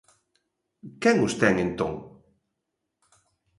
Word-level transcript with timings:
¿Quen 1.01 1.15
os 1.27 1.33
ten, 1.41 1.55
entón? 1.65 1.91